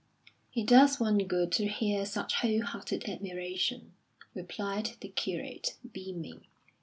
[0.55, 3.93] "It does one good to hear such whole hearted admiration,"
[4.33, 6.45] replied the curate, beaming.